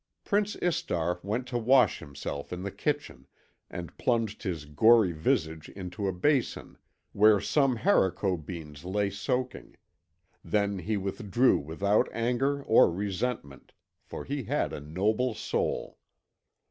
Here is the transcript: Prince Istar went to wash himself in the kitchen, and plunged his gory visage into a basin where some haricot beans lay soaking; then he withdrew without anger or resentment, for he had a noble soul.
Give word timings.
Prince 0.23 0.55
Istar 0.63 1.19
went 1.21 1.45
to 1.49 1.59
wash 1.59 1.99
himself 1.99 2.51
in 2.51 2.63
the 2.63 2.71
kitchen, 2.71 3.27
and 3.69 3.95
plunged 3.99 4.41
his 4.41 4.65
gory 4.65 5.11
visage 5.11 5.69
into 5.69 6.07
a 6.07 6.11
basin 6.11 6.79
where 7.11 7.39
some 7.39 7.75
haricot 7.75 8.43
beans 8.43 8.83
lay 8.83 9.11
soaking; 9.11 9.75
then 10.43 10.79
he 10.79 10.97
withdrew 10.97 11.59
without 11.59 12.09
anger 12.11 12.63
or 12.63 12.89
resentment, 12.91 13.73
for 14.03 14.23
he 14.25 14.45
had 14.45 14.73
a 14.73 14.79
noble 14.81 15.35
soul. 15.35 15.99